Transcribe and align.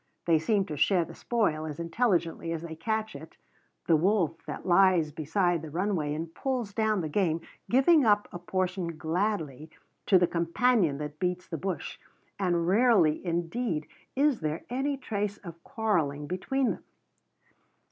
They 0.25 0.39
seem 0.39 0.65
to 0.65 0.75
share 0.75 1.05
the 1.05 1.13
spoil 1.13 1.67
as 1.67 1.79
intelligently 1.79 2.51
as 2.51 2.63
they 2.63 2.75
catch 2.75 3.15
it, 3.15 3.37
the 3.85 3.95
wolf 3.95 4.43
that 4.47 4.65
lies 4.65 5.11
beside 5.11 5.61
the 5.61 5.69
runway 5.69 6.15
and 6.15 6.33
pulls 6.33 6.73
down 6.73 7.01
the 7.01 7.07
game 7.07 7.41
giving 7.69 8.03
up 8.03 8.27
a 8.31 8.39
portion 8.39 8.97
gladly 8.97 9.69
to 10.07 10.17
the 10.17 10.25
companion 10.25 10.97
that 10.97 11.19
beats 11.19 11.47
the 11.47 11.55
bush, 11.59 11.99
and 12.39 12.67
rarely 12.67 13.23
indeed 13.23 13.85
is 14.15 14.39
there 14.39 14.65
any 14.71 14.97
trace 14.97 15.37
of 15.37 15.63
quarreling 15.63 16.25
between 16.25 16.71
them. 16.71 16.83